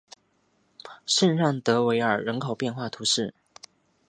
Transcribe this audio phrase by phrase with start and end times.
[1.05, 3.35] 圣让德韦尔日人口变化图示